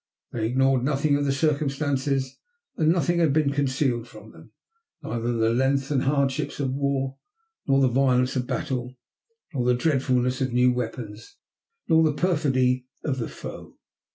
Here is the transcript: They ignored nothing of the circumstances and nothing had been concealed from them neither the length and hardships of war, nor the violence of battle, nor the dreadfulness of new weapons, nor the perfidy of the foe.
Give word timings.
They 0.31 0.47
ignored 0.47 0.83
nothing 0.83 1.15
of 1.15 1.25
the 1.25 1.31
circumstances 1.31 2.39
and 2.75 2.91
nothing 2.91 3.19
had 3.19 3.31
been 3.33 3.51
concealed 3.51 4.07
from 4.07 4.31
them 4.31 4.51
neither 5.03 5.31
the 5.31 5.51
length 5.53 5.91
and 5.91 6.01
hardships 6.01 6.59
of 6.59 6.73
war, 6.73 7.17
nor 7.67 7.79
the 7.81 7.87
violence 7.87 8.35
of 8.35 8.47
battle, 8.47 8.97
nor 9.53 9.63
the 9.63 9.75
dreadfulness 9.75 10.41
of 10.41 10.53
new 10.53 10.71
weapons, 10.73 11.37
nor 11.87 12.03
the 12.03 12.13
perfidy 12.13 12.87
of 13.03 13.19
the 13.19 13.29
foe. 13.29 13.77